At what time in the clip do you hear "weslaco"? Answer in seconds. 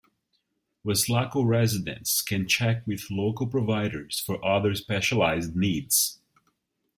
0.83-1.45